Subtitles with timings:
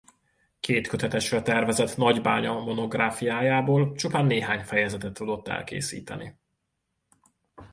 [0.59, 6.35] Kétkötetesre tervezett Nagybánya-monográfiájából csupán néhány fejezetet tudott elkészíteni.